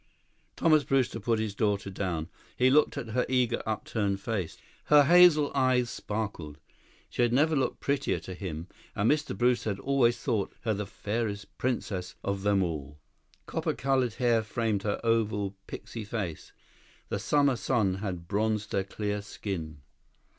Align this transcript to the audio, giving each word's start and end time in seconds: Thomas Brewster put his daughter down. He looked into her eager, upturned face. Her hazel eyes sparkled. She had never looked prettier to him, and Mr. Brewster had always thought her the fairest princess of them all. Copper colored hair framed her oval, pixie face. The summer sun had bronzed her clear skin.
Thomas 0.55 0.83
Brewster 0.83 1.19
put 1.19 1.37
his 1.37 1.53
daughter 1.53 1.91
down. 1.91 2.27
He 2.57 2.71
looked 2.71 2.97
into 2.97 3.11
her 3.11 3.23
eager, 3.29 3.61
upturned 3.67 4.19
face. 4.19 4.57
Her 4.85 5.03
hazel 5.03 5.51
eyes 5.53 5.91
sparkled. 5.91 6.57
She 7.07 7.21
had 7.21 7.31
never 7.31 7.55
looked 7.55 7.81
prettier 7.81 8.17
to 8.21 8.33
him, 8.33 8.65
and 8.95 9.11
Mr. 9.11 9.37
Brewster 9.37 9.69
had 9.69 9.79
always 9.79 10.17
thought 10.17 10.55
her 10.61 10.73
the 10.73 10.87
fairest 10.87 11.55
princess 11.59 12.15
of 12.23 12.41
them 12.41 12.63
all. 12.63 12.97
Copper 13.45 13.75
colored 13.75 14.15
hair 14.15 14.41
framed 14.41 14.81
her 14.81 14.99
oval, 15.03 15.55
pixie 15.67 16.03
face. 16.05 16.51
The 17.09 17.19
summer 17.19 17.55
sun 17.55 17.97
had 17.97 18.27
bronzed 18.27 18.73
her 18.73 18.83
clear 18.83 19.21
skin. 19.21 19.81